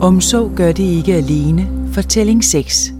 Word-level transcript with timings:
Omsorg 0.00 0.56
gør 0.56 0.72
det 0.72 0.82
ikke 0.82 1.14
alene. 1.14 1.92
Fortælling 1.94 2.44
6. 2.44 2.92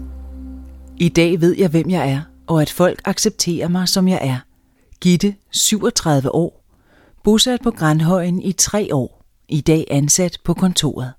I 0.97 1.09
dag 1.09 1.41
ved 1.41 1.57
jeg, 1.57 1.69
hvem 1.69 1.89
jeg 1.89 2.11
er, 2.11 2.21
og 2.47 2.61
at 2.61 2.69
folk 2.69 3.01
accepterer 3.05 3.67
mig, 3.67 3.87
som 3.87 4.07
jeg 4.07 4.19
er. 4.21 4.39
Gitte, 5.01 5.35
37 5.51 6.35
år. 6.35 6.65
Bosat 7.23 7.59
på 7.63 7.71
Grandhøjen 7.71 8.41
i 8.41 8.51
tre 8.51 8.89
år. 8.95 9.25
I 9.49 9.61
dag 9.61 9.85
ansat 9.89 10.37
på 10.43 10.53
kontoret. 10.53 11.13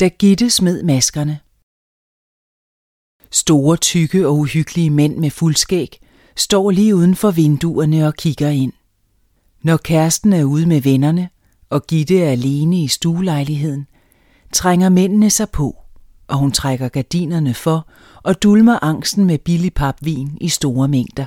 Da 0.00 0.08
Gitte 0.08 0.50
smed 0.50 0.82
maskerne. 0.82 1.40
Store, 3.30 3.76
tykke 3.76 4.26
og 4.26 4.36
uhyggelige 4.38 4.90
mænd 4.90 5.16
med 5.16 5.30
fuldskæg 5.30 6.00
står 6.36 6.70
lige 6.70 6.96
uden 6.96 7.14
for 7.14 7.30
vinduerne 7.30 8.06
og 8.06 8.14
kigger 8.14 8.48
ind. 8.48 8.72
Når 9.62 9.76
kæresten 9.76 10.32
er 10.32 10.44
ude 10.44 10.66
med 10.66 10.80
vennerne, 10.80 11.28
og 11.70 11.86
Gitte 11.86 12.22
er 12.22 12.30
alene 12.30 12.82
i 12.82 12.88
stuelejligheden, 12.88 13.86
trænger 14.52 14.88
mændene 14.88 15.30
sig 15.30 15.50
på, 15.50 15.76
og 16.28 16.38
hun 16.38 16.52
trækker 16.52 16.88
gardinerne 16.88 17.54
for 17.54 17.86
og 18.22 18.42
dulmer 18.42 18.84
angsten 18.84 19.24
med 19.24 19.38
billig 19.38 19.74
papvin 19.74 20.38
i 20.40 20.48
store 20.48 20.88
mængder. 20.88 21.26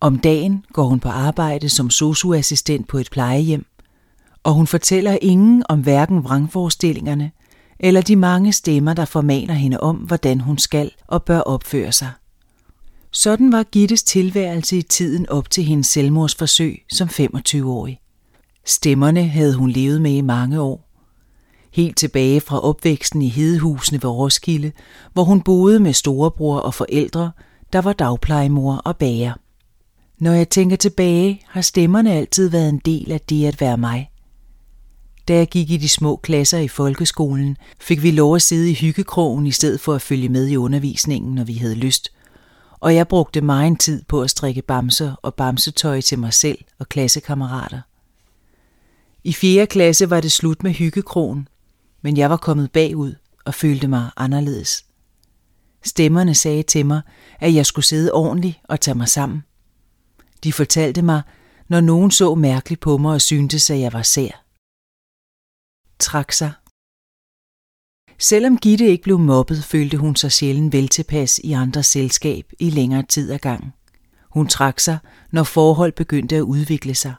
Om 0.00 0.18
dagen 0.18 0.64
går 0.72 0.84
hun 0.84 1.00
på 1.00 1.08
arbejde 1.08 1.68
som 1.68 1.90
socioassistent 1.90 2.88
på 2.88 2.98
et 2.98 3.08
plejehjem, 3.10 3.66
og 4.42 4.52
hun 4.52 4.66
fortæller 4.66 5.18
ingen 5.22 5.64
om 5.68 5.80
hverken 5.80 6.24
vrangforestillingerne 6.24 7.30
eller 7.80 8.00
de 8.00 8.16
mange 8.16 8.52
stemmer, 8.52 8.94
der 8.94 9.04
formaner 9.04 9.54
hende 9.54 9.80
om, 9.80 9.96
hvordan 9.96 10.40
hun 10.40 10.58
skal 10.58 10.90
og 11.06 11.22
bør 11.22 11.40
opføre 11.40 11.92
sig. 11.92 12.10
Sådan 13.12 13.52
var 13.52 13.62
Gittes 13.62 14.02
tilværelse 14.02 14.76
i 14.76 14.82
tiden 14.82 15.28
op 15.28 15.50
til 15.50 15.64
hendes 15.64 15.86
selvmordsforsøg 15.86 16.84
som 16.92 17.08
25-årig. 17.08 18.00
Stemmerne 18.66 19.28
havde 19.28 19.54
hun 19.54 19.70
levet 19.70 20.02
med 20.02 20.12
i 20.12 20.20
mange 20.20 20.60
år. 20.60 20.83
Helt 21.74 21.96
tilbage 21.96 22.40
fra 22.40 22.60
opvæksten 22.60 23.22
i 23.22 23.28
Hedehusene 23.28 24.02
ved 24.02 24.10
Roskilde, 24.10 24.72
hvor 25.12 25.24
hun 25.24 25.42
boede 25.42 25.80
med 25.80 25.92
storebror 25.92 26.58
og 26.58 26.74
forældre, 26.74 27.30
der 27.72 27.78
var 27.78 27.92
dagplejemor 27.92 28.76
og 28.76 28.96
bager. 28.96 29.32
Når 30.18 30.32
jeg 30.32 30.48
tænker 30.48 30.76
tilbage, 30.76 31.40
har 31.46 31.60
stemmerne 31.60 32.12
altid 32.12 32.48
været 32.48 32.68
en 32.68 32.78
del 32.84 33.12
af 33.12 33.20
det 33.20 33.46
at 33.46 33.60
være 33.60 33.76
mig. 33.76 34.10
Da 35.28 35.34
jeg 35.34 35.48
gik 35.48 35.70
i 35.70 35.76
de 35.76 35.88
små 35.88 36.16
klasser 36.16 36.58
i 36.58 36.68
folkeskolen, 36.68 37.56
fik 37.80 38.02
vi 38.02 38.10
lov 38.10 38.34
at 38.34 38.42
sidde 38.42 38.70
i 38.70 38.74
hyggekrogen 38.74 39.46
i 39.46 39.52
stedet 39.52 39.80
for 39.80 39.94
at 39.94 40.02
følge 40.02 40.28
med 40.28 40.48
i 40.48 40.56
undervisningen, 40.56 41.34
når 41.34 41.44
vi 41.44 41.54
havde 41.54 41.74
lyst. 41.74 42.12
Og 42.80 42.94
jeg 42.94 43.08
brugte 43.08 43.40
meget 43.40 43.80
tid 43.80 44.02
på 44.08 44.22
at 44.22 44.30
strikke 44.30 44.62
bamser 44.62 45.14
og 45.22 45.34
bamsetøj 45.34 46.00
til 46.00 46.18
mig 46.18 46.32
selv 46.32 46.58
og 46.78 46.88
klassekammerater. 46.88 47.80
I 49.24 49.32
4. 49.32 49.66
klasse 49.66 50.10
var 50.10 50.20
det 50.20 50.32
slut 50.32 50.62
med 50.62 50.72
hyggekrogen, 50.72 51.48
men 52.04 52.16
jeg 52.16 52.30
var 52.30 52.36
kommet 52.36 52.72
bagud 52.72 53.14
og 53.44 53.54
følte 53.54 53.88
mig 53.88 54.10
anderledes. 54.16 54.84
Stemmerne 55.84 56.34
sagde 56.34 56.62
til 56.62 56.86
mig, 56.86 57.02
at 57.40 57.54
jeg 57.54 57.66
skulle 57.66 57.84
sidde 57.84 58.12
ordentligt 58.12 58.60
og 58.64 58.80
tage 58.80 58.94
mig 58.94 59.08
sammen. 59.08 59.42
De 60.44 60.52
fortalte 60.52 61.02
mig, 61.02 61.22
når 61.68 61.80
nogen 61.80 62.10
så 62.10 62.34
mærkeligt 62.34 62.80
på 62.80 62.98
mig 62.98 63.12
og 63.12 63.20
syntes, 63.20 63.70
at 63.70 63.80
jeg 63.80 63.92
var 63.92 64.02
sær. 64.02 64.44
Trak 65.98 66.32
sig. 66.32 66.52
Selvom 68.18 68.58
Gitte 68.58 68.86
ikke 68.86 69.02
blev 69.02 69.18
mobbet, 69.18 69.64
følte 69.64 69.96
hun 69.96 70.16
sig 70.16 70.32
sjældent 70.32 70.72
vel 70.72 70.88
tilpas 70.88 71.38
i 71.38 71.52
andres 71.52 71.86
selskab 71.86 72.52
i 72.58 72.70
længere 72.70 73.02
tid 73.02 73.30
ad 73.30 73.38
gangen. 73.38 73.72
Hun 74.30 74.48
trak 74.48 74.80
sig, 74.80 74.98
når 75.30 75.42
forhold 75.42 75.92
begyndte 75.92 76.36
at 76.36 76.40
udvikle 76.40 76.94
sig. 76.94 77.14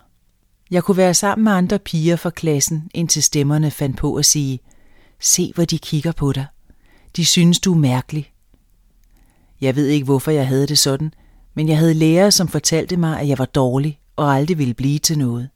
Jeg 0.71 0.83
kunne 0.83 0.97
være 0.97 1.13
sammen 1.13 1.43
med 1.43 1.51
andre 1.51 1.79
piger 1.79 2.15
fra 2.15 2.29
klassen, 2.29 2.89
indtil 2.93 3.23
stemmerne 3.23 3.71
fandt 3.71 3.97
på 3.97 4.15
at 4.15 4.25
sige, 4.25 4.59
se 5.19 5.51
hvor 5.55 5.65
de 5.65 5.77
kigger 5.77 6.11
på 6.11 6.31
dig. 6.31 6.45
De 7.15 7.25
synes, 7.25 7.59
du 7.59 7.73
er 7.73 7.77
mærkelig. 7.77 8.31
Jeg 9.61 9.75
ved 9.75 9.87
ikke, 9.87 10.05
hvorfor 10.05 10.31
jeg 10.31 10.47
havde 10.47 10.67
det 10.67 10.79
sådan, 10.79 11.13
men 11.53 11.69
jeg 11.69 11.77
havde 11.77 11.93
lærere, 11.93 12.31
som 12.31 12.47
fortalte 12.47 12.97
mig, 12.97 13.19
at 13.19 13.27
jeg 13.27 13.37
var 13.37 13.45
dårlig 13.45 13.99
og 14.15 14.33
aldrig 14.33 14.57
ville 14.57 14.73
blive 14.73 14.99
til 14.99 15.17
noget. 15.17 15.49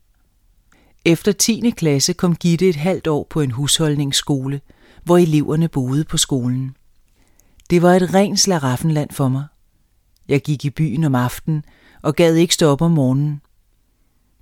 Efter 1.05 1.31
10. 1.31 1.73
klasse 1.77 2.13
kom 2.13 2.35
Gitte 2.35 2.69
et 2.69 2.75
halvt 2.75 3.07
år 3.07 3.27
på 3.29 3.41
en 3.41 3.51
husholdningsskole, 3.51 4.61
hvor 5.03 5.17
eleverne 5.17 5.67
boede 5.67 6.03
på 6.03 6.17
skolen. 6.17 6.75
Det 7.69 7.81
var 7.81 7.93
et 7.93 8.13
rent 8.13 8.39
slaraffenland 8.39 9.11
for 9.11 9.27
mig. 9.27 9.45
Jeg 10.27 10.41
gik 10.41 10.65
i 10.65 10.69
byen 10.69 11.03
om 11.03 11.15
aftenen 11.15 11.63
og 12.01 12.15
gad 12.15 12.35
ikke 12.35 12.53
stå 12.53 12.67
op 12.67 12.81
om 12.81 12.91
morgenen. 12.91 13.41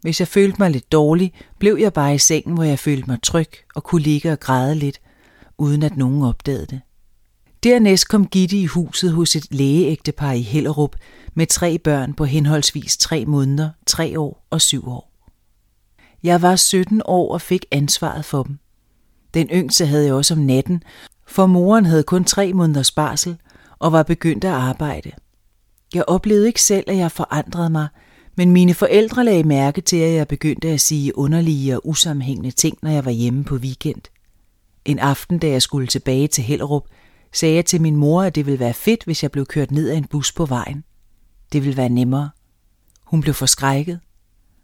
Hvis 0.02 0.20
jeg 0.20 0.28
følte 0.28 0.56
mig 0.60 0.72
lidt 0.72 0.92
dårlig, 0.92 1.34
blev 1.60 1.78
jeg 1.80 1.94
bare 1.94 2.16
i 2.16 2.18
sengen, 2.18 2.54
hvor 2.54 2.64
jeg 2.64 2.80
følte 2.80 3.10
mig 3.10 3.20
tryg 3.24 3.50
og 3.76 3.84
kunne 3.84 4.02
ligge 4.02 4.32
og 4.32 4.40
græde 4.40 4.76
lidt, 4.76 5.00
uden 5.58 5.84
at 5.84 5.98
nogen 5.98 6.24
opdagede 6.24 6.66
det. 6.66 6.82
Dernæst 7.64 8.08
kom 8.08 8.28
Gitte 8.28 8.58
i 8.58 8.66
huset 8.66 9.12
hos 9.12 9.36
et 9.36 9.48
lægeægtepar 9.52 10.32
i 10.32 10.42
Hellerup 10.42 10.96
med 11.34 11.48
tre 11.48 11.78
børn 11.78 12.14
på 12.14 12.26
henholdsvis 12.26 12.98
tre 12.98 13.26
måneder, 13.26 13.70
tre 13.88 14.20
år 14.20 14.46
og 14.50 14.62
syv 14.62 14.88
år. 14.90 15.12
Jeg 16.24 16.42
var 16.42 16.56
17 16.56 17.02
år 17.06 17.34
og 17.34 17.42
fik 17.42 17.66
ansvaret 17.72 18.26
for 18.26 18.44
dem. 18.44 18.60
Den 19.34 19.48
yngste 19.48 19.86
havde 19.86 20.06
jeg 20.06 20.14
også 20.14 20.34
om 20.34 20.40
natten, 20.40 20.84
for 21.28 21.46
moren 21.46 21.86
havde 21.86 22.04
kun 22.04 22.24
tre 22.24 22.54
måneders 22.54 22.92
barsel 22.92 23.38
og 23.80 23.92
var 23.92 24.04
begyndt 24.04 24.44
at 24.44 24.52
arbejde. 24.52 25.12
Jeg 25.94 26.04
oplevede 26.08 26.48
ikke 26.48 26.62
selv, 26.62 26.84
at 26.88 26.98
jeg 26.98 27.12
forandrede 27.12 27.70
mig, 27.70 27.88
men 28.36 28.52
mine 28.52 28.74
forældre 28.74 29.26
lagde 29.26 29.44
mærke 29.44 29.82
til, 29.82 29.98
at 29.98 30.14
jeg 30.14 30.28
begyndte 30.28 30.70
at 30.70 30.82
sige 30.82 31.18
underlige 31.18 31.76
og 31.76 31.88
usammenhængende 31.88 32.52
ting, 32.52 32.78
når 32.82 32.92
jeg 32.92 33.06
var 33.06 33.12
hjemme 33.12 33.44
på 33.44 33.56
weekend. 33.56 34.02
En 34.88 35.00
aften, 35.00 35.40
da 35.40 35.48
jeg 35.48 35.62
skulle 35.62 35.88
tilbage 35.88 36.28
til 36.28 36.44
Hellerup, 36.44 36.84
sagde 37.34 37.56
jeg 37.56 37.66
til 37.66 37.82
min 37.82 37.96
mor, 37.96 38.24
at 38.24 38.36
det 38.36 38.46
ville 38.46 38.60
være 38.60 38.74
fedt, 38.74 39.04
hvis 39.04 39.24
jeg 39.24 39.32
blev 39.32 39.46
kørt 39.46 39.72
ned 39.72 39.90
af 39.90 39.98
en 39.98 40.08
bus 40.08 40.32
på 40.32 40.46
vejen. 40.46 40.84
Det 41.54 41.64
ville 41.64 41.78
være 41.78 41.90
nemmere. 41.90 42.30
Hun 43.04 43.22
blev 43.22 43.34
forskrækket, 43.34 44.00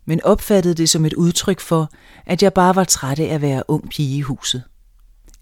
men 0.05 0.23
opfattede 0.23 0.75
det 0.75 0.89
som 0.89 1.05
et 1.05 1.13
udtryk 1.13 1.59
for, 1.59 1.89
at 2.25 2.43
jeg 2.43 2.53
bare 2.53 2.75
var 2.75 2.83
træt 2.83 3.19
af 3.19 3.25
at 3.25 3.41
være 3.41 3.63
ung 3.67 3.89
pige 3.89 4.17
i 4.17 4.21
huset. 4.21 4.63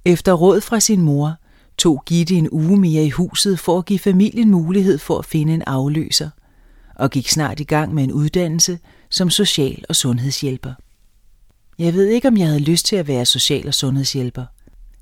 Efter 0.06 0.34
råd 0.34 0.62
fra 0.62 0.80
sin 0.80 1.02
mor, 1.02 1.36
tog 1.78 2.04
Gitte 2.06 2.36
en 2.36 2.50
uge 2.52 2.78
mere 2.78 3.04
i 3.04 3.10
huset 3.10 3.60
for 3.60 3.78
at 3.78 3.86
give 3.86 4.00
familien 4.00 4.52
mulighed 4.52 4.98
for 4.98 5.20
at 5.20 5.26
finde 5.26 5.54
en 5.54 5.62
afløser, 5.62 6.30
og 6.96 7.12
gik 7.12 7.30
snart 7.30 7.60
i 7.60 7.64
gang 7.64 7.94
med 7.94 8.04
en 8.04 8.12
uddannelse 8.12 8.80
som 9.10 9.30
social- 9.30 9.86
og 9.90 9.96
sundhedshjælper. 9.96 10.74
Jeg 11.80 11.94
ved 11.94 12.08
ikke, 12.08 12.28
om 12.28 12.38
jeg 12.38 12.48
havde 12.48 12.60
lyst 12.60 12.86
til 12.86 12.96
at 12.96 13.08
være 13.08 13.26
social- 13.26 13.68
og 13.68 13.74
sundhedshjælper. 13.74 14.46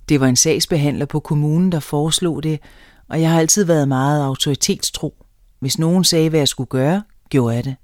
Det 0.09 0.19
var 0.19 0.27
en 0.27 0.35
sagsbehandler 0.35 1.05
på 1.05 1.19
kommunen, 1.19 1.71
der 1.71 1.79
foreslog 1.79 2.43
det, 2.43 2.59
og 3.07 3.21
jeg 3.21 3.31
har 3.31 3.39
altid 3.39 3.63
været 3.63 3.87
meget 3.87 4.25
autoritetstro. 4.25 5.25
Hvis 5.59 5.79
nogen 5.79 6.03
sagde, 6.03 6.29
hvad 6.29 6.39
jeg 6.39 6.47
skulle 6.47 6.67
gøre, 6.67 7.03
gjorde 7.29 7.55
jeg 7.55 7.63
det. 7.63 7.75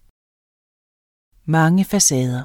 Mange 1.45 1.85
facader. 1.85 2.43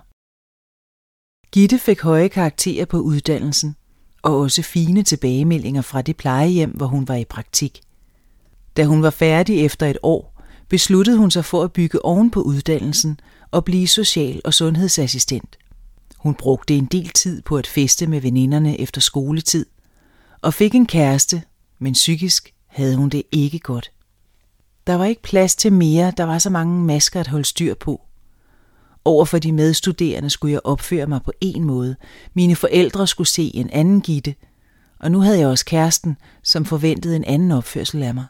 Gitte 1.52 1.78
fik 1.78 2.00
høje 2.00 2.28
karakterer 2.28 2.84
på 2.84 2.98
uddannelsen, 2.98 3.76
og 4.22 4.38
også 4.38 4.62
fine 4.62 5.02
tilbagemeldinger 5.02 5.82
fra 5.82 6.02
det 6.02 6.16
plejehjem, 6.16 6.70
hvor 6.70 6.86
hun 6.86 7.08
var 7.08 7.14
i 7.14 7.24
praktik. 7.24 7.80
Da 8.76 8.84
hun 8.84 9.02
var 9.02 9.10
færdig 9.10 9.64
efter 9.64 9.86
et 9.86 9.98
år, 10.02 10.42
besluttede 10.68 11.18
hun 11.18 11.30
sig 11.30 11.44
for 11.44 11.62
at 11.62 11.72
bygge 11.72 12.04
oven 12.04 12.30
på 12.30 12.42
uddannelsen 12.42 13.20
og 13.50 13.64
blive 13.64 13.88
social- 13.88 14.40
og 14.44 14.54
sundhedsassistent. 14.54 15.59
Hun 16.20 16.34
brugte 16.34 16.74
en 16.74 16.84
del 16.84 17.08
tid 17.08 17.42
på 17.42 17.56
at 17.56 17.66
feste 17.66 18.06
med 18.06 18.20
veninderne 18.20 18.80
efter 18.80 19.00
skoletid, 19.00 19.66
og 20.42 20.54
fik 20.54 20.74
en 20.74 20.86
kæreste, 20.86 21.42
men 21.78 21.92
psykisk 21.92 22.54
havde 22.66 22.96
hun 22.96 23.08
det 23.08 23.22
ikke 23.32 23.58
godt. 23.58 23.90
Der 24.86 24.94
var 24.94 25.04
ikke 25.04 25.22
plads 25.22 25.56
til 25.56 25.72
mere, 25.72 26.12
der 26.16 26.24
var 26.24 26.38
så 26.38 26.50
mange 26.50 26.84
masker 26.84 27.20
at 27.20 27.26
holde 27.26 27.44
styr 27.44 27.74
på. 27.74 28.00
Over 29.04 29.24
for 29.24 29.38
de 29.38 29.52
medstuderende 29.52 30.30
skulle 30.30 30.52
jeg 30.52 30.60
opføre 30.64 31.06
mig 31.06 31.22
på 31.22 31.32
en 31.40 31.64
måde. 31.64 31.96
Mine 32.34 32.56
forældre 32.56 33.06
skulle 33.06 33.28
se 33.28 33.50
en 33.54 33.70
anden 33.70 34.00
Gitte, 34.00 34.34
og 34.98 35.10
nu 35.10 35.20
havde 35.20 35.38
jeg 35.38 35.48
også 35.48 35.64
kæresten, 35.64 36.16
som 36.42 36.64
forventede 36.64 37.16
en 37.16 37.24
anden 37.24 37.50
opførsel 37.50 38.02
af 38.02 38.14
mig. 38.14 38.26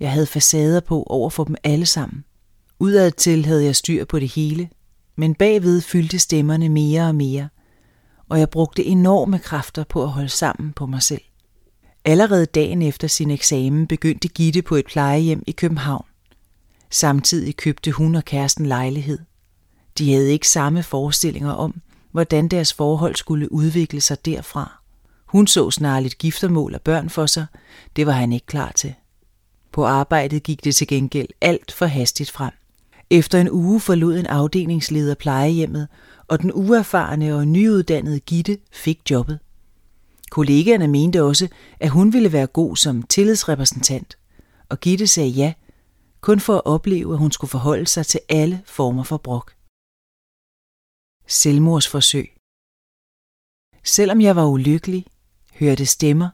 Jeg 0.00 0.12
havde 0.12 0.26
facader 0.26 0.80
på 0.80 1.02
over 1.02 1.30
for 1.30 1.44
dem 1.44 1.56
alle 1.64 1.86
sammen. 1.86 2.24
Udadtil 2.78 3.46
havde 3.46 3.64
jeg 3.64 3.76
styr 3.76 4.04
på 4.04 4.18
det 4.18 4.28
hele, 4.28 4.68
men 5.18 5.34
bagved 5.34 5.80
fyldte 5.80 6.18
stemmerne 6.18 6.68
mere 6.68 7.02
og 7.02 7.14
mere, 7.14 7.48
og 8.28 8.38
jeg 8.38 8.50
brugte 8.50 8.84
enorme 8.84 9.38
kræfter 9.38 9.84
på 9.84 10.02
at 10.02 10.08
holde 10.08 10.28
sammen 10.28 10.72
på 10.72 10.86
mig 10.86 11.02
selv. 11.02 11.20
Allerede 12.04 12.46
dagen 12.46 12.82
efter 12.82 13.08
sin 13.08 13.30
eksamen 13.30 13.86
begyndte 13.86 14.28
Gitte 14.28 14.62
på 14.62 14.76
et 14.76 14.86
plejehjem 14.86 15.42
i 15.46 15.52
København. 15.52 16.04
Samtidig 16.90 17.56
købte 17.56 17.92
hun 17.92 18.14
og 18.14 18.24
kæresten 18.24 18.66
lejlighed. 18.66 19.18
De 19.98 20.12
havde 20.12 20.32
ikke 20.32 20.48
samme 20.48 20.82
forestillinger 20.82 21.52
om, 21.52 21.80
hvordan 22.12 22.48
deres 22.48 22.72
forhold 22.72 23.16
skulle 23.16 23.52
udvikle 23.52 24.00
sig 24.00 24.24
derfra. 24.24 24.82
Hun 25.26 25.46
så 25.46 25.70
snarligt 25.70 26.18
giftermål 26.18 26.74
og 26.74 26.80
børn 26.82 27.10
for 27.10 27.26
sig. 27.26 27.46
Det 27.96 28.06
var 28.06 28.12
han 28.12 28.32
ikke 28.32 28.46
klar 28.46 28.72
til. 28.72 28.94
På 29.72 29.86
arbejdet 29.86 30.42
gik 30.42 30.64
det 30.64 30.76
til 30.76 30.86
gengæld 30.86 31.28
alt 31.40 31.72
for 31.72 31.86
hastigt 31.86 32.30
frem. 32.30 32.52
Efter 33.10 33.40
en 33.40 33.50
uge 33.50 33.80
forlod 33.80 34.18
en 34.18 34.26
afdelingsleder 34.26 35.14
plejehjemmet, 35.14 35.88
og 36.28 36.42
den 36.42 36.52
uerfarne 36.54 37.34
og 37.34 37.48
nyuddannede 37.48 38.20
Gitte 38.20 38.58
fik 38.72 39.10
jobbet. 39.10 39.38
Kollegaerne 40.30 40.88
mente 40.88 41.22
også, 41.22 41.48
at 41.80 41.90
hun 41.90 42.12
ville 42.12 42.32
være 42.32 42.46
god 42.46 42.76
som 42.76 43.02
tillidsrepræsentant, 43.02 44.18
og 44.68 44.80
Gitte 44.80 45.06
sagde 45.06 45.30
ja, 45.30 45.52
kun 46.20 46.40
for 46.40 46.54
at 46.54 46.62
opleve, 46.64 47.12
at 47.12 47.18
hun 47.18 47.32
skulle 47.32 47.50
forholde 47.50 47.86
sig 47.86 48.06
til 48.06 48.20
alle 48.28 48.62
former 48.66 49.02
for 49.02 49.16
brok. 49.16 49.54
Selvmordsforsøg 51.26 52.36
Selvom 53.84 54.20
jeg 54.20 54.36
var 54.36 54.46
ulykkelig, 54.46 55.06
hørte 55.54 55.86
stemmer 55.86 56.28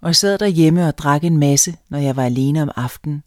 og 0.00 0.16
sad 0.16 0.38
derhjemme 0.38 0.88
og 0.88 0.98
drak 0.98 1.24
en 1.24 1.38
masse, 1.38 1.76
når 1.88 1.98
jeg 1.98 2.16
var 2.16 2.24
alene 2.24 2.62
om 2.62 2.70
aftenen, 2.76 3.22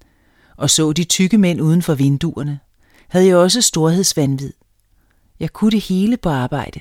og 0.57 0.69
så 0.69 0.91
de 0.91 1.03
tykke 1.03 1.37
mænd 1.37 1.61
uden 1.61 1.81
for 1.81 1.95
vinduerne, 1.95 2.59
havde 3.09 3.27
jeg 3.27 3.37
også 3.37 3.61
storhedsvandvid. 3.61 4.53
Jeg 5.39 5.53
kunne 5.53 5.71
det 5.71 5.81
hele 5.81 6.17
på 6.17 6.29
arbejde. 6.29 6.79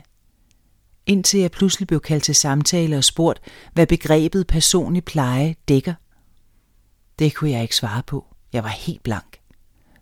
Indtil 1.07 1.41
jeg 1.41 1.51
pludselig 1.51 1.89
blev 1.89 2.01
kaldt 2.01 2.25
til 2.25 2.35
samtale 2.35 2.97
og 2.97 3.05
spurgt, 3.05 3.41
hvad 3.73 3.87
begrebet 3.87 4.47
personlig 4.47 5.05
pleje 5.05 5.55
dækker. 5.69 5.95
Det 7.19 7.35
kunne 7.35 7.51
jeg 7.51 7.63
ikke 7.63 7.77
svare 7.77 8.03
på. 8.03 8.27
Jeg 8.53 8.63
var 8.63 8.69
helt 8.69 9.03
blank. 9.03 9.39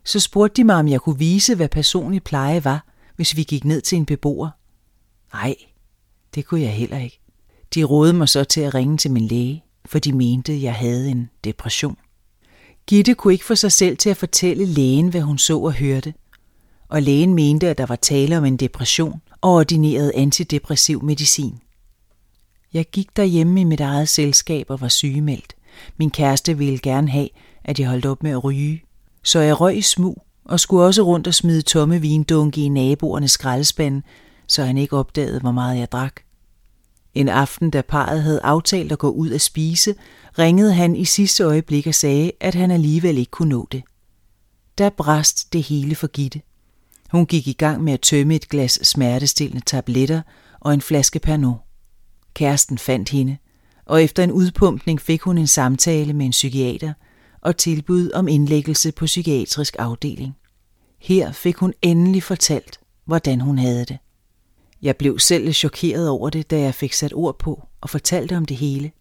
Så 0.03 0.19
spurgte 0.19 0.61
de 0.61 0.63
mig, 0.63 0.75
om 0.75 0.87
jeg 0.87 1.01
kunne 1.01 1.17
vise, 1.17 1.55
hvad 1.55 1.69
personlig 1.69 2.23
pleje 2.23 2.63
var, 2.63 2.85
hvis 3.15 3.35
vi 3.35 3.43
gik 3.43 3.65
ned 3.65 3.81
til 3.81 3.95
en 3.97 4.05
beboer. 4.05 4.49
Nej, 5.33 5.55
det 6.35 6.45
kunne 6.45 6.61
jeg 6.61 6.73
heller 6.73 6.97
ikke. 6.97 7.19
De 7.75 7.83
rådede 7.83 8.17
mig 8.17 8.29
så 8.29 8.43
til 8.43 8.61
at 8.61 8.75
ringe 8.75 8.97
til 8.97 9.11
min 9.11 9.27
læge, 9.27 9.63
for 9.85 9.99
de 9.99 10.13
mente, 10.13 10.61
jeg 10.61 10.75
havde 10.75 11.09
en 11.09 11.29
depression. 11.43 11.97
Gitte 12.87 13.13
kunne 13.13 13.33
ikke 13.33 13.45
få 13.45 13.55
sig 13.55 13.71
selv 13.71 13.97
til 13.97 14.09
at 14.09 14.17
fortælle 14.17 14.65
lægen, 14.65 15.07
hvad 15.07 15.21
hun 15.21 15.37
så 15.37 15.59
og 15.59 15.73
hørte. 15.73 16.13
Og 16.89 17.01
lægen 17.01 17.33
mente, 17.33 17.67
at 17.67 17.77
der 17.77 17.85
var 17.85 17.95
tale 17.95 18.37
om 18.37 18.45
en 18.45 18.57
depression 18.57 19.21
og 19.41 19.51
ordinerede 19.51 20.15
antidepressiv 20.15 21.03
medicin. 21.03 21.59
Jeg 22.73 22.85
gik 22.85 23.15
derhjemme 23.15 23.61
i 23.61 23.63
mit 23.63 23.79
eget 23.79 24.09
selskab 24.09 24.65
og 24.69 24.81
var 24.81 24.87
sygemeldt. 24.87 25.53
Min 25.97 26.11
kæreste 26.11 26.57
ville 26.57 26.79
gerne 26.79 27.09
have, 27.09 27.29
at 27.63 27.79
jeg 27.79 27.87
holdt 27.89 28.05
op 28.05 28.23
med 28.23 28.31
at 28.31 28.43
ryge. 28.43 28.83
Så 29.23 29.39
jeg 29.39 29.61
røg 29.61 29.77
i 29.77 29.81
smug 29.81 30.23
og 30.45 30.59
skulle 30.59 30.85
også 30.85 31.01
rundt 31.01 31.27
og 31.27 31.33
smide 31.33 31.61
tomme 31.61 32.01
vindunke 32.01 32.61
i 32.61 32.69
naboernes 32.69 33.31
skraldespande, 33.31 34.01
så 34.47 34.63
han 34.63 34.77
ikke 34.77 34.97
opdagede, 34.97 35.39
hvor 35.39 35.51
meget 35.51 35.79
jeg 35.79 35.91
drak. 35.91 36.26
En 37.17 37.29
aften, 37.29 37.69
da 37.69 37.81
parret 37.81 38.23
havde 38.23 38.41
aftalt 38.43 38.91
at 38.91 38.99
gå 38.99 39.09
ud 39.09 39.31
at 39.31 39.41
spise, 39.41 39.95
ringede 40.39 40.73
han 40.73 40.95
i 40.95 41.05
sidste 41.05 41.43
øjeblik 41.43 41.87
og 41.87 41.95
sagde, 41.95 42.31
at 42.39 42.55
han 42.55 42.71
alligevel 42.71 43.17
ikke 43.17 43.31
kunne 43.31 43.49
nå 43.49 43.67
det. 43.71 43.83
Der 44.77 44.89
brast 44.89 45.53
det 45.53 45.63
hele 45.63 45.95
for 45.95 46.07
Gitte. 46.07 46.41
Hun 47.11 47.25
gik 47.25 47.47
i 47.47 47.53
gang 47.53 47.83
med 47.83 47.93
at 47.93 48.01
tømme 48.01 48.35
et 48.35 48.49
glas 48.49 48.79
smertestillende 48.83 49.65
tabletter 49.65 50.21
og 50.59 50.73
en 50.73 50.81
flaske 50.81 51.19
Pernod. 51.19 51.55
Kæresten 52.33 52.77
fandt 52.77 53.09
hende, 53.09 53.37
og 53.85 54.03
efter 54.03 54.23
en 54.23 54.31
udpumpning 54.31 55.01
fik 55.01 55.21
hun 55.21 55.37
en 55.37 55.47
samtale 55.47 56.13
med 56.13 56.25
en 56.25 56.31
psykiater 56.31 56.93
og 57.41 57.57
tilbud 57.57 58.11
om 58.11 58.27
indlæggelse 58.27 58.91
på 58.91 59.05
psykiatrisk 59.05 59.75
afdeling. 59.79 60.35
Her 61.01 61.31
fik 61.31 61.57
hun 61.57 61.73
endelig 61.81 62.23
fortalt, 62.23 62.79
hvordan 63.05 63.41
hun 63.41 63.57
havde 63.57 63.85
det. 63.85 63.97
Jeg 64.81 64.97
blev 64.97 65.19
selv 65.19 65.53
chokeret 65.53 66.09
over 66.09 66.29
det, 66.29 66.51
da 66.51 66.59
jeg 66.59 66.75
fik 66.75 66.93
sat 66.93 67.13
ord 67.13 67.39
på 67.39 67.67
og 67.81 67.89
fortalte 67.89 68.37
om 68.37 68.45
det 68.45 68.57
hele. 68.57 68.91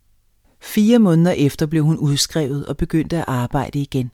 Fire 0.61 0.99
måneder 0.99 1.31
efter 1.31 1.67
blev 1.67 1.85
hun 1.85 1.97
udskrevet 1.97 2.67
og 2.67 2.77
begyndte 2.77 3.17
at 3.17 3.25
arbejde 3.27 3.79
igen. 3.79 4.11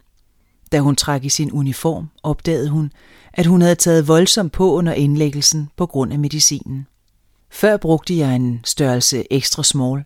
Da 0.73 0.81
hun 0.81 0.97
trak 0.97 1.25
i 1.25 1.29
sin 1.29 1.53
uniform, 1.53 2.09
opdagede 2.23 2.69
hun, 2.69 2.93
at 3.33 3.47
hun 3.47 3.61
havde 3.61 3.75
taget 3.75 4.09
voldsomt 4.09 4.53
på 4.53 4.73
under 4.73 4.93
indlæggelsen 4.93 5.71
på 5.77 5.87
grund 5.87 6.13
af 6.13 6.19
medicinen. 6.19 6.87
Før 7.51 7.77
brugte 7.77 8.19
jeg 8.19 8.37
en 8.37 8.61
størrelse 8.65 9.25
ekstra 9.31 9.63
small, 9.63 10.05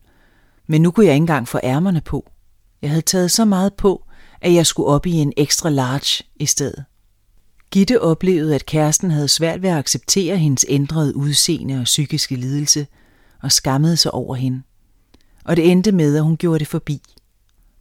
men 0.67 0.83
nu 0.83 0.91
kunne 0.91 1.07
jeg 1.07 1.15
ikke 1.15 1.23
engang 1.23 1.49
få 1.49 1.61
ærmerne 1.63 2.01
på. 2.01 2.31
Jeg 2.83 2.91
havde 2.91 3.03
taget 3.03 3.31
så 3.31 3.45
meget 3.45 3.75
på, 3.75 4.05
at 4.41 4.55
jeg 4.55 4.67
skulle 4.67 4.87
op 4.87 5.07
i 5.07 5.13
en 5.13 5.33
ekstra 5.37 5.71
large 5.71 6.25
i 6.37 6.47
stedet. 6.47 6.85
Gitte 7.71 8.03
oplevede, 8.03 8.55
at 8.55 8.67
kæresten 8.67 9.11
havde 9.11 9.29
svært 9.29 9.63
ved 9.63 9.71
at 9.71 9.77
acceptere 9.77 10.37
hendes 10.37 10.67
ændrede 10.69 11.17
udseende 11.17 11.79
og 11.79 11.85
psykiske 11.85 12.37
lidelse, 12.37 12.87
og 13.43 13.53
skammede 13.53 13.97
sig 13.97 14.15
over 14.15 14.35
hende. 14.35 14.63
Og 15.45 15.57
det 15.57 15.71
endte 15.71 15.93
med, 15.93 16.17
at 16.17 16.23
hun 16.23 16.37
gjorde 16.37 16.59
det 16.59 16.69
forbi. 16.69 17.03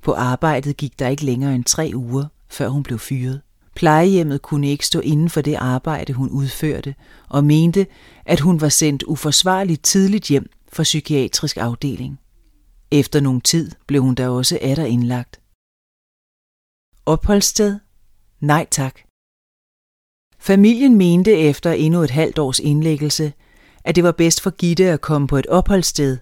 På 0.01 0.13
arbejdet 0.13 0.77
gik 0.77 0.99
der 0.99 1.07
ikke 1.07 1.25
længere 1.25 1.55
end 1.55 1.63
tre 1.63 1.91
uger, 1.95 2.25
før 2.49 2.67
hun 2.67 2.83
blev 2.83 2.99
fyret. 2.99 3.41
Plejehjemmet 3.75 4.41
kunne 4.41 4.67
ikke 4.69 4.85
stå 4.85 4.99
inden 4.99 5.29
for 5.29 5.41
det 5.41 5.55
arbejde, 5.55 6.13
hun 6.13 6.29
udførte, 6.29 6.95
og 7.29 7.43
mente, 7.43 7.87
at 8.25 8.39
hun 8.39 8.61
var 8.61 8.69
sendt 8.69 9.03
uforsvarligt 9.03 9.83
tidligt 9.83 10.25
hjem 10.25 10.49
fra 10.73 10.83
psykiatrisk 10.83 11.57
afdeling. 11.57 12.19
Efter 12.91 13.19
nogen 13.19 13.41
tid 13.41 13.71
blev 13.87 14.01
hun 14.01 14.15
da 14.15 14.29
også 14.29 14.59
atter 14.61 14.85
indlagt. 14.85 15.39
Opholdssted? 17.05 17.79
Nej 18.39 18.67
tak. 18.71 18.99
Familien 20.45 20.95
mente 20.95 21.37
efter 21.37 21.71
endnu 21.71 22.01
et 22.01 22.11
halvt 22.11 22.39
års 22.39 22.59
indlæggelse, 22.59 23.33
at 23.83 23.95
det 23.95 24.03
var 24.03 24.11
bedst 24.11 24.41
for 24.41 24.49
Gitte 24.49 24.85
at 24.85 25.01
komme 25.01 25.27
på 25.27 25.37
et 25.37 25.45
opholdssted, 25.45 26.17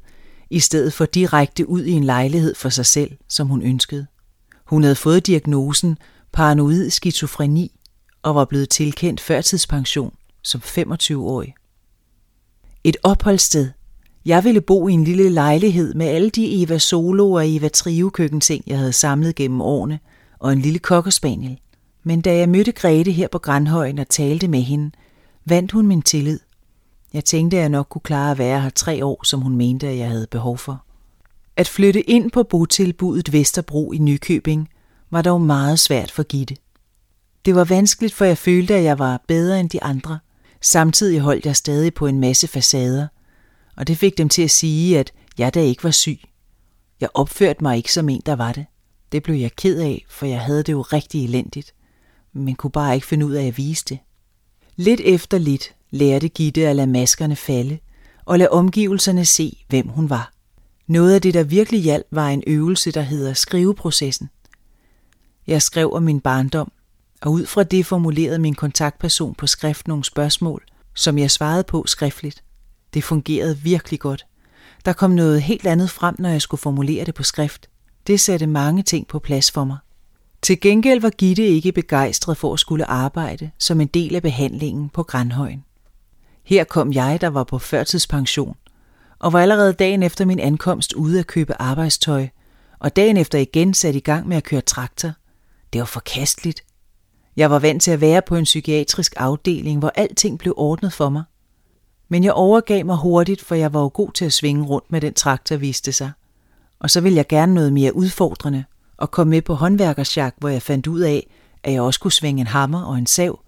i 0.50 0.60
stedet 0.60 0.94
for 0.94 1.06
direkte 1.06 1.70
ud 1.70 1.84
i 1.84 1.92
en 1.92 2.04
lejlighed 2.04 2.56
for 2.56 2.70
sig 2.70 2.86
selv, 2.86 3.12
som 3.30 3.48
hun 3.48 3.62
ønskede. 3.62 4.08
Hun 4.66 4.84
havde 4.84 4.96
fået 4.96 5.28
diagnosen 5.28 5.98
paranoid 6.32 6.90
skizofreni 6.90 7.80
og 8.22 8.36
var 8.36 8.46
blevet 8.46 8.70
tilkendt 8.70 9.20
førtidspension 9.22 10.14
som 10.44 10.62
25-årig. 10.66 11.54
Et 12.84 12.98
opholdssted. 13.04 13.70
Jeg 14.26 14.44
ville 14.44 14.62
bo 14.62 14.88
i 14.88 14.92
en 14.92 15.04
lille 15.04 15.30
lejlighed 15.30 15.94
med 15.94 16.08
alle 16.08 16.30
de 16.30 16.64
Eva 16.64 16.78
Solo 16.78 17.32
og 17.32 17.56
Eva 17.56 17.68
Trio 17.68 18.10
køkkenting, 18.10 18.64
jeg 18.68 18.78
havde 18.78 18.94
samlet 18.94 19.36
gennem 19.36 19.62
årene, 19.62 20.00
og 20.40 20.54
en 20.54 20.60
lille 20.60 20.80
kokkespaniel. 20.80 21.60
Men 22.04 22.22
da 22.22 22.38
jeg 22.38 22.50
mødte 22.50 22.72
Grete 22.72 23.12
her 23.12 23.28
på 23.28 23.40
Grandhøjen 23.40 24.00
og 24.00 24.10
talte 24.10 24.48
med 24.48 24.62
hende, 24.62 24.92
vandt 25.46 25.72
hun 25.72 25.88
min 25.88 26.02
tillid. 26.02 26.40
Jeg 27.14 27.26
tænkte, 27.26 27.58
at 27.58 27.62
jeg 27.62 27.70
nok 27.70 27.88
kunne 27.90 28.02
klare 28.02 28.32
at 28.32 28.38
være 28.38 28.62
her 28.62 28.70
tre 28.70 29.06
år, 29.06 29.24
som 29.26 29.42
hun 29.42 29.56
mente, 29.56 29.88
at 29.88 29.98
jeg 29.98 30.10
havde 30.10 30.28
behov 30.32 30.58
for. 30.58 30.86
At 31.58 31.68
flytte 31.68 32.10
ind 32.10 32.32
på 32.32 32.44
botilbuddet 32.44 33.34
Vesterbro 33.34 33.92
i 33.92 33.98
Nykøbing 33.98 34.70
var 35.12 35.22
dog 35.22 35.42
meget 35.42 35.80
svært 35.80 36.12
for 36.12 36.24
Gitte. 36.24 36.56
Det 37.46 37.56
var 37.56 37.64
vanskeligt, 37.64 38.14
for 38.14 38.26
jeg 38.26 38.38
følte, 38.38 38.76
at 38.76 38.84
jeg 38.84 39.00
var 39.00 39.24
bedre 39.28 39.60
end 39.60 39.70
de 39.70 39.84
andre. 39.84 40.20
Samtidig 40.62 41.20
holdt 41.20 41.46
jeg 41.46 41.56
stadig 41.56 41.94
på 41.94 42.08
en 42.08 42.20
masse 42.20 42.48
facader, 42.48 43.08
og 43.78 43.88
det 43.88 43.98
fik 43.98 44.18
dem 44.18 44.30
til 44.30 44.42
at 44.42 44.52
sige, 44.52 45.00
at 45.00 45.14
jeg 45.38 45.54
da 45.54 45.62
ikke 45.62 45.84
var 45.84 45.92
syg. 45.92 46.20
Jeg 47.02 47.10
opførte 47.14 47.64
mig 47.64 47.78
ikke 47.78 47.94
som 47.94 48.10
en, 48.10 48.22
der 48.26 48.36
var 48.36 48.52
det. 48.52 48.66
Det 49.12 49.24
blev 49.24 49.36
jeg 49.36 49.56
ked 49.56 49.80
af, 49.80 50.06
for 50.10 50.26
jeg 50.26 50.42
havde 50.42 50.64
det 50.64 50.72
jo 50.72 50.82
rigtig 50.82 51.24
elendigt 51.24 51.74
men 52.34 52.56
kunne 52.56 52.72
bare 52.72 52.96
ikke 52.96 53.08
finde 53.08 53.26
ud 53.26 53.34
af 53.34 53.48
at 53.48 53.58
vise 53.58 53.86
det. 53.90 54.00
Lidt 54.76 55.02
efter 55.04 55.38
lidt 55.38 55.76
lærte 55.92 56.28
Gitte 56.28 56.68
at 56.68 56.76
lade 56.76 56.88
maskerne 56.88 57.36
falde 57.36 57.80
og 58.26 58.40
lade 58.40 58.50
omgivelserne 58.50 59.26
se, 59.26 59.66
hvem 59.68 59.88
hun 59.88 60.10
var. 60.10 60.34
Noget 60.88 61.14
af 61.14 61.22
det, 61.22 61.34
der 61.34 61.44
virkelig 61.44 61.82
hjalp, 61.82 62.06
var 62.12 62.30
en 62.30 62.44
øvelse, 62.48 62.92
der 62.92 63.02
hedder 63.02 63.34
skriveprocessen. 63.34 64.30
Jeg 65.48 65.62
skrev 65.62 65.94
om 65.94 66.04
min 66.04 66.20
barndom, 66.20 66.72
og 67.22 67.32
ud 67.32 67.46
fra 67.46 67.64
det 67.64 67.86
formulerede 67.86 68.40
min 68.40 68.56
kontaktperson 68.56 69.36
på 69.36 69.48
skrift 69.48 69.88
nogle 69.88 70.04
spørgsmål, 70.04 70.64
som 70.96 71.18
jeg 71.18 71.32
svarede 71.32 71.64
på 71.64 71.84
skriftligt. 71.88 72.44
Det 72.94 73.04
fungerede 73.04 73.58
virkelig 73.58 74.00
godt. 74.00 74.26
Der 74.86 74.94
kom 74.94 75.12
noget 75.12 75.42
helt 75.42 75.66
andet 75.66 75.90
frem, 75.90 76.16
når 76.20 76.30
jeg 76.30 76.42
skulle 76.42 76.62
formulere 76.62 77.06
det 77.06 77.16
på 77.16 77.24
skrift. 77.24 77.70
Det 78.08 78.20
satte 78.20 78.48
mange 78.48 78.84
ting 78.84 79.08
på 79.08 79.20
plads 79.20 79.52
for 79.52 79.64
mig. 79.64 79.78
Til 80.44 80.60
gengæld 80.60 81.02
var 81.02 81.10
Gitte 81.10 81.48
ikke 81.48 81.72
begejstret 81.72 82.38
for 82.38 82.54
at 82.54 82.60
skulle 82.60 82.86
arbejde 82.86 83.52
som 83.60 83.82
en 83.82 83.88
del 83.88 84.16
af 84.16 84.22
behandlingen 84.22 84.90
på 84.90 85.04
Grandhøjen. 85.04 85.64
Her 86.44 86.64
kom 86.64 86.94
jeg, 86.94 87.22
der 87.22 87.28
var 87.28 87.44
på 87.44 87.60
førtidspension, 87.60 88.56
og 89.20 89.34
var 89.34 89.40
allerede 89.40 89.74
dagen 89.74 90.04
efter 90.04 90.26
min 90.26 90.40
ankomst 90.40 90.94
ude 90.94 91.20
at 91.20 91.28
købe 91.28 91.62
arbejdstøj, 91.62 92.28
og 92.80 92.96
dagen 92.96 93.18
efter 93.18 93.40
igen 93.40 93.74
sat 93.74 93.96
i 93.96 94.00
gang 94.00 94.28
med 94.28 94.38
at 94.38 94.44
køre 94.44 94.62
traktor. 94.62 95.12
Det 95.74 95.80
var 95.80 95.86
forkasteligt. 95.86 96.64
Jeg 97.36 97.52
var 97.52 97.60
vant 97.60 97.82
til 97.82 97.92
at 97.92 98.02
være 98.02 98.22
på 98.22 98.36
en 98.36 98.44
psykiatrisk 98.44 99.14
afdeling, 99.18 99.80
hvor 99.80 99.92
alting 99.96 100.40
blev 100.40 100.54
ordnet 100.58 100.94
for 100.94 101.10
mig. 101.10 101.24
Men 102.10 102.24
jeg 102.24 102.34
overgav 102.34 102.86
mig 102.86 102.98
hurtigt, 102.98 103.42
for 103.42 103.56
jeg 103.56 103.74
var 103.74 103.82
jo 103.82 103.92
god 103.94 104.12
til 104.12 104.26
at 104.26 104.34
svinge 104.34 104.66
rundt 104.66 104.92
med 104.92 105.02
den 105.02 105.14
traktor, 105.14 105.56
viste 105.56 105.92
sig. 105.92 106.12
Og 106.80 106.90
så 106.90 107.02
ville 107.02 107.18
jeg 107.18 107.28
gerne 107.28 107.54
noget 107.54 107.74
mere 107.74 107.96
udfordrende, 107.96 108.64
og 109.04 109.12
kom 109.12 109.28
med 109.28 109.42
på 109.42 109.54
håndværkersjak, 109.54 110.36
hvor 110.38 110.50
jeg 110.50 110.62
fandt 110.62 110.88
ud 110.88 111.00
af, 111.00 111.30
at 111.64 111.74
jeg 111.74 111.82
også 111.82 112.00
kunne 112.00 112.12
svinge 112.12 112.42
en 112.42 112.48
hammer 112.48 112.84
og 112.84 112.98
en 112.98 113.08
sav, 113.08 113.40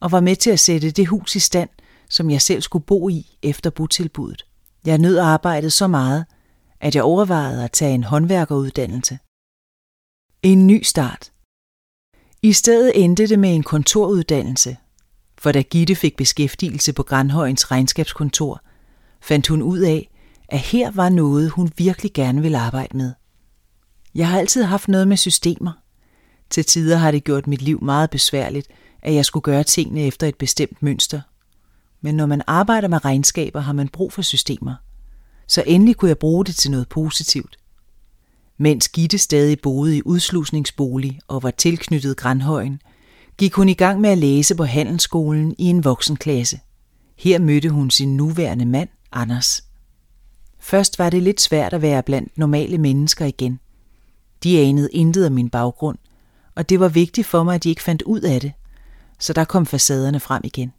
og 0.00 0.12
var 0.12 0.20
med 0.20 0.36
til 0.36 0.50
at 0.50 0.60
sætte 0.60 0.90
det 0.90 1.06
hus 1.06 1.36
i 1.36 1.38
stand, 1.38 1.68
som 2.08 2.30
jeg 2.30 2.42
selv 2.42 2.62
skulle 2.62 2.84
bo 2.84 3.08
i 3.08 3.38
efter 3.42 3.70
botilbuddet. 3.70 4.46
Jeg 4.86 4.98
nød 4.98 5.18
arbejdet 5.18 5.72
så 5.72 5.86
meget, 5.86 6.24
at 6.80 6.94
jeg 6.94 7.02
overvejede 7.02 7.64
at 7.64 7.72
tage 7.72 7.94
en 7.94 8.04
håndværkeruddannelse. 8.04 9.18
En 10.42 10.66
ny 10.66 10.82
start. 10.82 11.32
I 12.42 12.52
stedet 12.52 13.04
endte 13.04 13.26
det 13.26 13.38
med 13.38 13.54
en 13.54 13.62
kontoruddannelse, 13.62 14.76
for 15.38 15.52
da 15.52 15.62
Gitte 15.62 15.94
fik 15.94 16.16
beskæftigelse 16.16 16.92
på 16.92 17.02
Grandhøjens 17.02 17.70
regnskabskontor, 17.70 18.60
fandt 19.20 19.48
hun 19.48 19.62
ud 19.62 19.78
af, 19.78 20.10
at 20.48 20.58
her 20.58 20.90
var 20.90 21.08
noget, 21.08 21.50
hun 21.50 21.70
virkelig 21.76 22.12
gerne 22.12 22.42
ville 22.42 22.58
arbejde 22.58 22.96
med. 22.96 23.12
Jeg 24.14 24.28
har 24.28 24.38
altid 24.38 24.62
haft 24.62 24.88
noget 24.88 25.08
med 25.08 25.16
systemer. 25.16 25.72
Til 26.50 26.64
tider 26.64 26.96
har 26.96 27.10
det 27.10 27.24
gjort 27.24 27.46
mit 27.46 27.62
liv 27.62 27.82
meget 27.82 28.10
besværligt, 28.10 28.68
at 29.02 29.14
jeg 29.14 29.24
skulle 29.24 29.42
gøre 29.42 29.64
tingene 29.64 30.00
efter 30.02 30.26
et 30.26 30.36
bestemt 30.36 30.82
mønster. 30.82 31.20
Men 32.00 32.14
når 32.14 32.26
man 32.26 32.42
arbejder 32.46 32.88
med 32.88 33.04
regnskaber, 33.04 33.60
har 33.60 33.72
man 33.72 33.88
brug 33.88 34.12
for 34.12 34.22
systemer. 34.22 34.74
Så 35.46 35.64
endelig 35.66 35.96
kunne 35.96 36.08
jeg 36.08 36.18
bruge 36.18 36.44
det 36.44 36.56
til 36.56 36.70
noget 36.70 36.88
positivt. 36.88 37.56
Mens 38.58 38.88
Gitte 38.88 39.18
stadig 39.18 39.60
boede 39.60 39.96
i 39.96 40.02
udslusningsbolig 40.04 41.20
og 41.28 41.42
var 41.42 41.50
tilknyttet 41.50 42.16
Grandhøjen, 42.16 42.80
gik 43.38 43.54
hun 43.54 43.68
i 43.68 43.74
gang 43.74 44.00
med 44.00 44.10
at 44.10 44.18
læse 44.18 44.54
på 44.54 44.64
handelsskolen 44.64 45.54
i 45.58 45.64
en 45.64 45.84
voksenklasse. 45.84 46.60
Her 47.18 47.38
mødte 47.38 47.68
hun 47.68 47.90
sin 47.90 48.16
nuværende 48.16 48.66
mand, 48.66 48.88
Anders. 49.12 49.64
Først 50.58 50.98
var 50.98 51.10
det 51.10 51.22
lidt 51.22 51.40
svært 51.40 51.72
at 51.72 51.82
være 51.82 52.02
blandt 52.02 52.38
normale 52.38 52.78
mennesker 52.78 53.26
igen. 53.26 53.60
De 54.42 54.60
anede 54.60 54.88
intet 54.92 55.24
af 55.24 55.30
min 55.30 55.50
baggrund, 55.50 55.98
og 56.54 56.68
det 56.68 56.80
var 56.80 56.88
vigtigt 56.88 57.26
for 57.26 57.42
mig, 57.42 57.54
at 57.54 57.64
de 57.64 57.68
ikke 57.68 57.82
fandt 57.82 58.02
ud 58.02 58.20
af 58.20 58.40
det. 58.40 58.52
Så 59.18 59.32
der 59.32 59.44
kom 59.44 59.66
facaderne 59.66 60.20
frem 60.20 60.42
igen. 60.44 60.72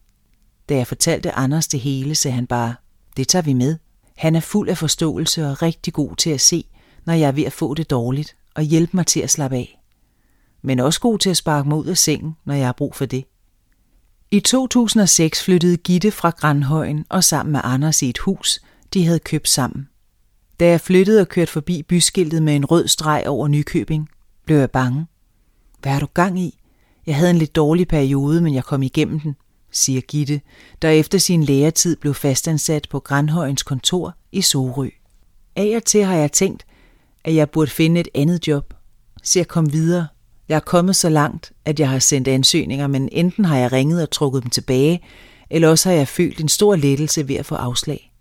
Da 0.70 0.76
jeg 0.76 0.88
fortalte 0.88 1.32
Anders 1.32 1.68
det 1.68 1.80
hele, 1.80 2.16
sagde 2.16 2.36
han 2.36 2.48
bare, 2.48 2.76
det 3.18 3.28
tager 3.28 3.44
vi 3.44 3.54
med. 3.54 3.78
Han 4.18 4.36
er 4.36 4.40
fuld 4.40 4.70
af 4.70 4.78
forståelse 4.78 5.48
og 5.48 5.62
rigtig 5.62 5.94
god 5.94 6.16
til 6.16 6.30
at 6.30 6.42
se, 6.42 6.66
når 7.06 7.14
jeg 7.14 7.28
er 7.28 7.32
ved 7.32 7.44
at 7.44 7.54
få 7.54 7.74
det 7.74 7.90
dårligt, 7.90 8.36
og 8.56 8.64
hjælpe 8.64 8.98
mig 8.98 9.06
til 9.06 9.20
at 9.20 9.30
slappe 9.30 9.58
af. 9.58 9.80
Men 10.62 10.80
også 10.80 11.00
god 11.00 11.20
til 11.20 11.30
at 11.30 11.38
sparke 11.38 11.70
mig 11.70 11.78
ud 11.78 11.86
af 11.86 11.98
sengen, 11.98 12.36
når 12.46 12.54
jeg 12.54 12.66
har 12.66 12.74
brug 12.74 12.96
for 12.96 13.06
det. 13.06 13.26
I 14.32 14.40
2006 14.40 15.44
flyttede 15.44 15.78
Gitte 15.78 16.12
fra 16.12 16.30
Grandhøjen 16.30 17.06
og 17.10 17.24
sammen 17.24 17.52
med 17.52 17.62
Anders 17.64 18.02
i 18.02 18.10
et 18.10 18.18
hus, 18.18 18.60
de 18.94 19.06
havde 19.06 19.20
købt 19.20 19.50
sammen. 19.50 19.88
Da 20.64 20.68
jeg 20.68 20.82
flyttede 20.82 21.22
og 21.22 21.28
kørte 21.28 21.52
forbi 21.52 21.84
byskiltet 21.84 22.44
med 22.44 22.56
en 22.56 22.66
rød 22.66 22.88
streg 22.88 23.24
over 23.28 23.48
Nykøbing, 23.48 24.10
blev 24.46 24.58
jeg 24.58 24.72
bange. 24.72 25.06
Hvad 25.80 25.92
har 25.92 26.00
du 26.00 26.08
gang 26.14 26.40
i? 26.40 26.60
Jeg 27.06 27.16
havde 27.16 27.30
en 27.30 27.38
lidt 27.38 27.56
dårlig 27.56 27.88
periode, 27.88 28.42
men 28.42 28.54
jeg 28.54 28.64
kom 28.64 28.84
igennem 28.84 29.20
den, 29.20 29.36
siger 29.72 30.02
Gitte, 30.02 30.42
der 30.82 30.90
efter 30.90 31.18
sin 31.18 31.44
læretid 31.44 31.96
blev 31.96 32.14
fastansat 32.14 32.88
på 32.90 33.00
Grandhøjens 33.00 33.64
kontor 33.64 34.16
i 34.32 34.42
Sorø. 34.42 34.90
Af 35.56 35.74
og 35.76 35.86
til 35.86 36.04
har 36.04 36.16
jeg 36.16 36.32
tænkt, 36.32 36.66
at 37.24 37.36
jeg 37.36 37.50
burde 37.50 37.72
finde 37.72 38.00
et 38.00 38.10
andet 38.16 38.48
job, 38.48 38.74
så 39.24 39.40
jeg 39.40 39.48
kom 39.48 39.74
videre. 39.74 40.08
Jeg 40.50 40.56
er 40.56 40.60
kommet 40.60 40.96
så 40.96 41.10
langt, 41.10 41.52
at 41.66 41.80
jeg 41.80 41.90
har 41.90 42.00
sendt 42.00 42.28
ansøgninger, 42.28 42.88
men 42.88 43.10
enten 43.12 43.46
har 43.46 43.58
jeg 43.58 43.72
ringet 43.72 44.02
og 44.02 44.12
trukket 44.12 44.44
dem 44.44 44.50
tilbage, 44.50 45.04
eller 45.50 45.70
også 45.70 45.90
har 45.90 45.96
jeg 45.96 46.08
følt 46.08 46.40
en 46.40 46.50
stor 46.50 46.76
lettelse 46.76 47.28
ved 47.28 47.36
at 47.36 47.46
få 47.46 47.56
afslag. 47.56 48.14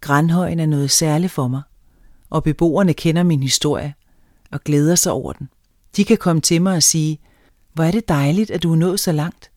Grandhøjen 0.00 0.60
er 0.60 0.66
noget 0.66 0.90
særligt 0.90 1.32
for 1.32 1.48
mig, 1.48 1.62
og 2.30 2.42
beboerne 2.42 2.94
kender 2.94 3.22
min 3.22 3.42
historie 3.42 3.94
og 4.50 4.60
glæder 4.64 4.94
sig 4.94 5.12
over 5.12 5.32
den. 5.32 5.48
De 5.96 6.04
kan 6.04 6.16
komme 6.16 6.42
til 6.42 6.62
mig 6.62 6.76
og 6.76 6.82
sige, 6.82 7.20
hvor 7.72 7.84
er 7.84 7.90
det 7.90 8.08
dejligt, 8.08 8.50
at 8.50 8.62
du 8.62 8.72
er 8.72 8.76
nået 8.76 9.00
så 9.00 9.12
langt. 9.12 9.50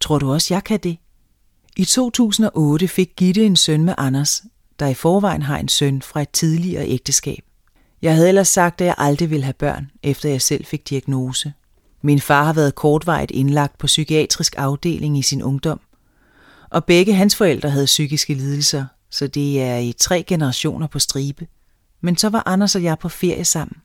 Tror 0.00 0.18
du 0.18 0.32
også, 0.32 0.54
jeg 0.54 0.64
kan 0.64 0.80
det? 0.82 0.96
I 1.76 1.84
2008 1.84 2.88
fik 2.88 3.12
Gitte 3.16 3.46
en 3.46 3.56
søn 3.56 3.84
med 3.84 3.94
Anders, 3.98 4.42
der 4.78 4.86
i 4.86 4.94
forvejen 4.94 5.42
har 5.42 5.58
en 5.58 5.68
søn 5.68 6.02
fra 6.02 6.22
et 6.22 6.30
tidligere 6.30 6.88
ægteskab. 6.88 7.44
Jeg 8.02 8.14
havde 8.14 8.28
ellers 8.28 8.48
sagt, 8.48 8.80
at 8.80 8.86
jeg 8.86 8.94
aldrig 8.98 9.30
ville 9.30 9.44
have 9.44 9.52
børn, 9.52 9.90
efter 10.02 10.28
jeg 10.28 10.42
selv 10.42 10.64
fik 10.64 10.88
diagnose. 10.88 11.52
Min 12.02 12.20
far 12.20 12.44
har 12.44 12.52
været 12.52 12.74
kortvarigt 12.74 13.30
indlagt 13.30 13.78
på 13.78 13.86
psykiatrisk 13.86 14.54
afdeling 14.58 15.18
i 15.18 15.22
sin 15.22 15.42
ungdom, 15.42 15.80
og 16.70 16.84
begge 16.84 17.14
hans 17.14 17.36
forældre 17.36 17.70
havde 17.70 17.86
psykiske 17.86 18.34
lidelser, 18.34 18.84
så 19.10 19.26
det 19.26 19.62
er 19.62 19.76
i 19.76 19.92
tre 19.92 20.22
generationer 20.22 20.86
på 20.86 20.98
stribe. 20.98 21.46
Men 22.00 22.16
så 22.16 22.28
var 22.28 22.42
Anders 22.46 22.76
og 22.76 22.82
jeg 22.82 22.98
på 22.98 23.08
ferie 23.08 23.44
sammen. 23.44 23.76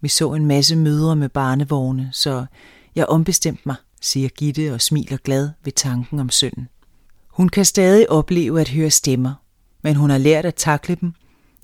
Vi 0.00 0.08
så 0.08 0.32
en 0.32 0.46
masse 0.46 0.76
mødre 0.76 1.16
med 1.16 1.28
barnevogne, 1.28 2.08
så 2.12 2.46
jeg 2.94 3.06
ombestemte 3.06 3.62
mig, 3.66 3.76
siger 4.00 4.28
Gitte 4.28 4.74
og 4.74 4.80
smiler 4.80 5.16
glad 5.16 5.50
ved 5.64 5.72
tanken 5.72 6.18
om 6.18 6.30
sønnen. 6.30 6.68
Hun 7.28 7.48
kan 7.48 7.64
stadig 7.64 8.10
opleve 8.10 8.60
at 8.60 8.68
høre 8.68 8.90
stemmer, 8.90 9.34
men 9.82 9.96
hun 9.96 10.10
har 10.10 10.18
lært 10.18 10.44
at 10.44 10.54
takle 10.54 10.94
dem 10.94 11.12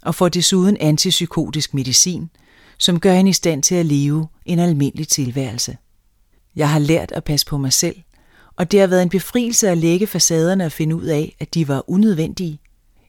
og 0.02 0.14
får 0.14 0.28
desuden 0.28 0.76
antipsykotisk 0.80 1.74
medicin, 1.74 2.30
som 2.78 3.00
gør 3.00 3.14
hende 3.14 3.28
i 3.28 3.32
stand 3.32 3.62
til 3.62 3.74
at 3.74 3.86
leve 3.86 4.28
en 4.44 4.58
almindelig 4.58 5.08
tilværelse. 5.08 5.76
Jeg 6.56 6.70
har 6.70 6.78
lært 6.78 7.12
at 7.12 7.24
passe 7.24 7.46
på 7.46 7.58
mig 7.58 7.72
selv, 7.72 7.96
og 8.56 8.70
det 8.70 8.80
har 8.80 8.86
været 8.86 9.02
en 9.02 9.08
befrielse 9.08 9.68
at 9.68 9.78
lægge 9.78 10.06
facaderne 10.06 10.64
og 10.66 10.72
finde 10.72 10.96
ud 10.96 11.04
af, 11.04 11.36
at 11.40 11.54
de 11.54 11.68
var 11.68 11.90
unødvendige. 11.90 12.58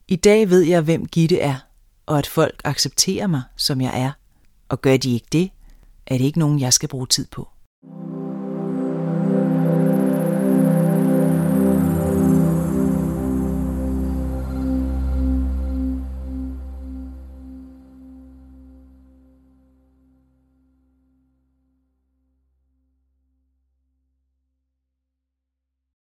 I 0.08 0.16
dag 0.16 0.50
ved 0.50 0.62
jeg, 0.62 0.82
hvem 0.82 1.06
Gitte 1.06 1.40
er, 1.40 1.67
og 2.08 2.18
at 2.18 2.28
folk 2.28 2.62
accepterer 2.64 3.28
mig, 3.28 3.42
som 3.56 3.82
jeg 3.82 4.02
er. 4.02 4.12
Og 4.70 4.82
gør 4.82 4.98
de 4.98 5.14
ikke 5.14 5.28
det, 5.32 5.52
er 6.08 6.18
det 6.18 6.26
ikke 6.26 6.40
nogen, 6.40 6.60
jeg 6.60 6.74
skal 6.74 6.90
bruge 6.90 7.08
tid 7.08 7.28
på. 7.32 7.50